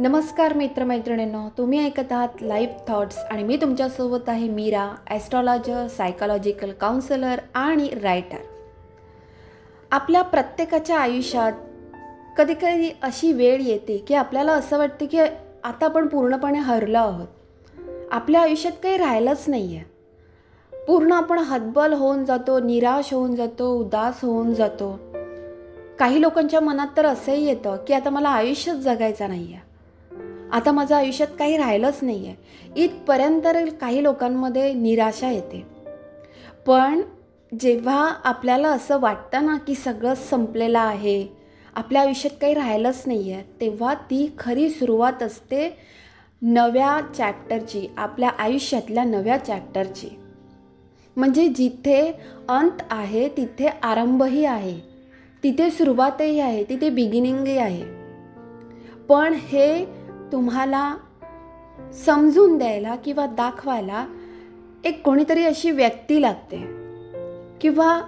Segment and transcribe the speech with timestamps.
[0.00, 7.40] नमस्कार मित्रमैत्रिणींनो तुम्ही ऐकत आहात लाईफ थॉट्स आणि मी तुमच्यासोबत आहे मीरा ॲस्ट्रॉलॉजर सायकॉलॉजिकल काउन्सिलर
[7.54, 8.38] आणि रायटर
[9.90, 11.52] आपल्या प्रत्येकाच्या आयुष्यात
[12.38, 17.26] कधी कधी अशी वेळ येते की आपल्याला असं वाटते की आता आपण पूर्णपणे हरलो आहोत.
[18.10, 24.24] आपल्या आयुष्यात काही राहिलंच नाही आहे पूर्ण आपण हतबल होऊन जातो निराश होऊन जातो उदास
[24.24, 24.92] होऊन जातो.
[25.98, 29.68] काही लोकांच्या मनात तर असंही येतं की आता मला आयुष्यच जगायचं नाही आहे
[30.52, 33.46] आता माझं आयुष्यात काही राहिलंच नाही आहे इथपर्यंत
[33.80, 35.66] काही लोकांमध्ये निराशा येते.
[36.66, 37.00] पण
[37.60, 41.26] जेव्हा आपल्याला असं वाटतं ना की सगळं संपलेलं आहे
[41.74, 45.76] आपल्या आयुष्यात काही राहिलंच नाही आहे तेव्हा ती खरी सुरुवात असते
[46.42, 50.08] नव्या चॅप्टरची आपल्या आयुष्यातल्या नव्या चॅप्टरची
[51.16, 52.12] म्हणजे जिथे
[52.48, 54.78] अंत आहे तिथे आरंभही आहे.
[55.42, 57.84] तिथे सुरुवातही आहे तिथे बिगिनिंगही आहे.
[59.08, 59.99] पण हे
[60.32, 60.96] तुम्हाला
[62.06, 64.06] समजून द्यायला किंवा दाखवायला
[64.84, 66.56] एक कोणीतरी अशी व्यक्ती लागते.
[67.60, 68.02] किंवा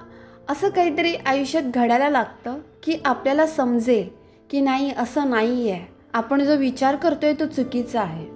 [0.48, 4.08] असं काहीतरी आयुष्यात घडायला लागतं की आपल्याला समजेल
[4.50, 8.26] की नाही असं नाही आहे आपण जो विचार करतोय तो चुकीचा आहे.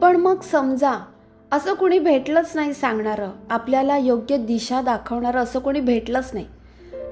[0.00, 1.06] पण मग समजा
[1.52, 6.46] असं कोणी भेटलंच नाही सांगणारं आपल्याला योग्य दिशा दाखवणारं असं कोणी भेटलंच नाही.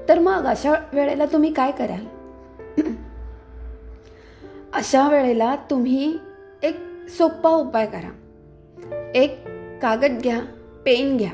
[0.09, 2.14] तर मग अशा वेळेला तुम्ही काय कराल?
[4.75, 6.17] अशा वेळेला तुम्ही
[6.63, 6.75] एक
[7.17, 9.11] सोपा उपाय करा.
[9.15, 9.39] एक
[9.81, 10.39] कागद घ्या
[10.85, 11.31] पेन घ्या.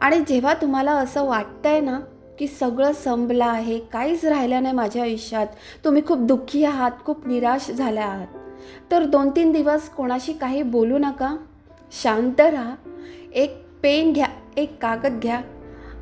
[0.00, 2.00] आणि जेव्हा तुम्हाला असं वाटतंय ना
[2.38, 5.46] की सगळं संपलं आहे काहीच राहिलं नाही माझ्या आयुष्यात
[5.84, 8.26] तुम्ही खूप दुःखी आहात खूप निराश झाल्या आहात
[8.90, 11.36] तर दोन तीन दिवस कोणाशी काही बोलू नका.
[12.02, 12.74] शांत राहा.
[13.34, 14.26] एक पेन घ्या
[14.56, 15.40] एक कागद घ्या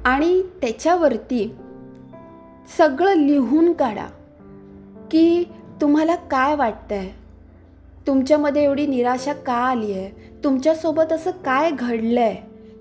[0.05, 1.57] आणि त्याच्यावरती
[2.79, 4.07] सगळं लिहून काढा
[5.11, 5.45] की
[5.81, 7.09] तुम्हाला काय वाटतंय?
[8.07, 10.39] तुमच्यामध्ये एवढी निराशा का आली आहे?
[10.45, 12.37] तुमच्यासोबत असं काय घडलं आहे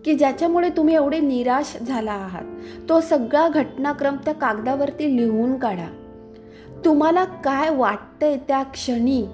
[0.05, 2.43] की ज्याच्यामुळे तुम्ही एवढे निराश झाला आहात?
[2.89, 5.87] तो सगळा घटनाक्रम त्या कागदावरती लिहून काढा.
[6.85, 9.25] तुम्हाला काय वाटतंय त्या क्षणी?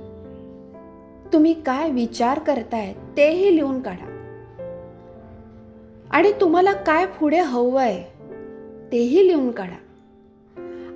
[1.33, 4.09] तुम्ही काय विचार करताय तेही लिहून काढा.
[6.11, 8.03] आणि तुम्हाला काय पुढे हवं आहे
[8.91, 9.79] तेही लिहून काढा.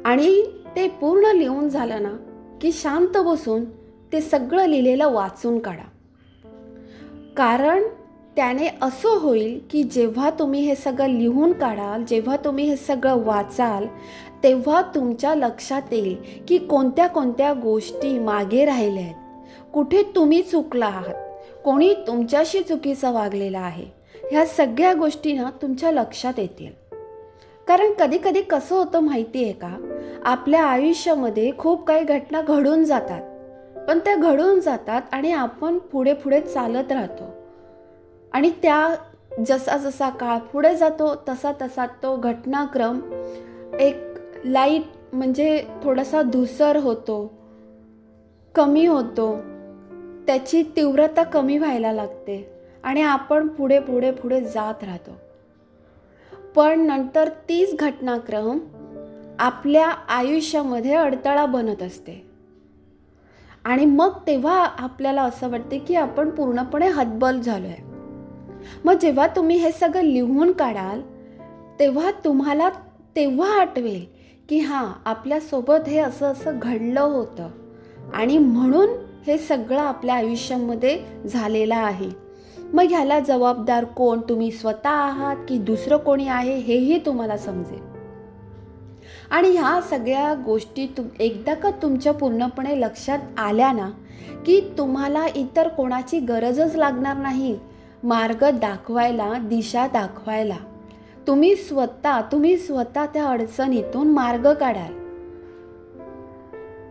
[0.06, 0.44] आणि
[0.76, 2.27] ते पूर्ण लिहून झालं ना
[2.62, 3.66] की शांत बसून
[4.14, 5.88] ते सगळं लिहिलेलं वाचून काढा.
[7.38, 7.84] कारण
[8.36, 13.86] त्याने असं होईल की जेव्हा तुम्ही हे सगळं लिहून काढाल जेव्हा तुम्ही हे सगळं वाचाल
[14.44, 19.16] तेव्हा तुमच्या लक्षात येईल की कोणत्या कोणत्या गोष्टी मागे राहिल्या आहेत.
[19.74, 21.16] कुठे तुम्ही चुकला आहात?
[21.66, 23.86] कोणी तुमच्याशी चुकीचं वागलेलं आहे?
[24.32, 26.87] ह्या सगळ्या गोष्टी ना तुमच्या लक्षात येतील.
[27.68, 29.94] कारण कधी कधी कसं होतं माहिती आहे का?
[30.26, 33.22] आपल्या आयुष्यामध्ये खूप काही घटना घडून जातात.
[33.88, 37.24] पण त्या घडून जातात आणि आपण पुढे पुढे चालत राहतो.
[38.34, 38.96] आणि त्या
[39.46, 43.00] जसा जसा काळ पुढे जातो तसा तसा तो घटनाक्रम
[43.80, 43.96] एक
[44.46, 44.84] लाइट
[45.14, 47.34] म्हणजे थोडासा धुसर होतो
[48.56, 49.38] कमी होतो.
[50.28, 52.50] त्याची तीव्रता कमी व्हायला लागते
[52.84, 55.27] आणि आपण पुढे पुढे पुढे जात राहतो.
[56.58, 58.60] पण नंतर तीच घटनाक्रम
[59.40, 62.26] आपल्या आयुष्यामध्ये अडथळा बनत असते.
[63.66, 67.84] आणि मग तेव्हा आपल्याला असं वाटते की आपण पूर्णपणे हतबल झालो आहे
[68.86, 71.02] मग जेव्हा तुम्ही हे सगळं लिहून काढाल
[71.80, 72.70] तेव्हा तुम्हाला
[73.16, 74.06] तेव्हा आठवेल
[74.50, 77.50] की हां आपल्यासोबत हे असं असं घडलं होतं.
[78.14, 78.90] आणि म्हणून
[79.28, 82.27] हे सगळं आपल्या आयुष्यामध्ये झालेलं आहे.
[82.74, 84.22] मग ह्याला जबाबदार कोण?
[84.30, 87.98] तुम्ही स्वतः आहात की दुसरं कोणी आहे हेही तुम्हाला समजेल.
[89.30, 93.90] आणि ह्या सगळ्या गोष्टी तुम एकदा का तुमच्या पूर्णपणे लक्षात आल्या ना
[94.46, 97.60] की तुम्हाला इतर कोणाची गरजच लागणार नाही.
[98.04, 100.58] मार्ग दाखवायला दिशा दाखवायला.
[101.28, 104.94] तुम्ही स्वतः तुम्ही स्वतः त्या अडचणीतून मार्ग काढाल.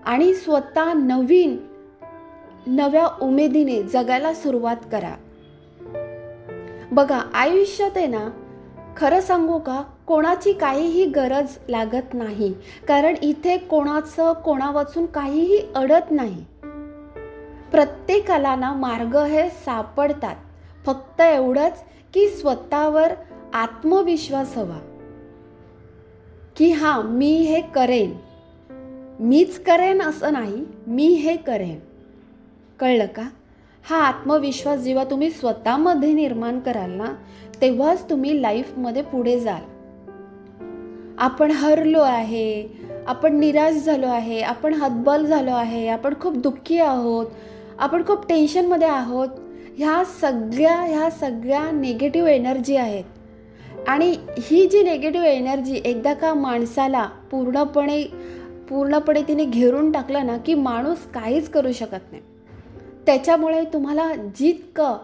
[0.06, 1.56] आणि स्वतः नवीन
[2.66, 5.14] नव्या उमेदीने जगायला सुरुवात करा
[6.96, 8.28] बघा आयुष्यात आहे ना
[8.96, 12.54] खरं सांगू का कोणाची काहीही गरज लागत नाही.
[12.88, 16.44] कारण इथे कोणाचं कोणा वाचून काहीही अडत नाही.
[17.70, 20.37] प्रत्येकाला ना मार्ग हे सापडतात.
[20.87, 21.78] फक्त एवढंच
[22.14, 23.12] की स्वतःवर
[23.54, 24.78] आत्मविश्वास हवा.
[26.56, 28.19] की हां मी हे करेन.
[29.20, 31.81] मीच करेन असं नाही मी हे करेन.
[32.81, 33.28] कळलं का?
[33.88, 37.12] हा आत्मविश्वास जेव्हा तुम्ही स्वतःमध्ये निर्माण कराल ना
[37.60, 39.60] तेव्हाच तुम्ही लाईफमध्ये पुढे जाल.
[41.18, 42.66] आपण हरलो आहे
[43.06, 47.26] आपण निराश झालो आहे आपण हतबल झालो आहे आपण खूप दुःखी आहोत
[47.78, 49.28] आपण खूप टेन्शनमध्ये आहोत
[49.78, 53.04] ह्या सगळ्या ह्या सगळ्या निगेटिव्ह एनर्जी आहेत.
[53.88, 58.02] आणि ही जी निगेटिव्ह एनर्जी एकदा का माणसाला पूर्णपणे
[58.68, 62.22] पूर्णपणे तिने घेरून टाकलं ना की माणूस काहीच करू शकत नाही.
[63.06, 64.96] त्याच्यामुळे तुम्हाला जितकं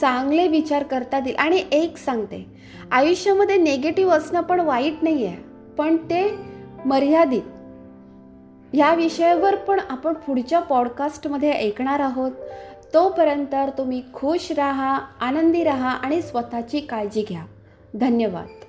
[0.00, 2.46] चांगले विचार करता येईल आणि एक सांगते
[2.90, 5.36] आयुष्यामध्ये नेगेटिव्ह असणं पण वाईट नाही आहे
[5.78, 6.34] पण ते
[6.84, 7.42] मर्यादित.
[8.74, 12.32] या विषयावर पण आपण पुढच्या पॉडकास्टमध्ये ऐकणार आहोत.
[12.94, 17.44] तोपर्यंत तुम्ही खुश राहा आनंदी राहा आणि स्वतःची काळजी घ्या.
[17.94, 18.61] धन्यवाद.